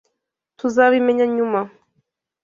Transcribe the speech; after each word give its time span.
Tuzabimenya 0.57 1.25
nyuma. 1.35 1.61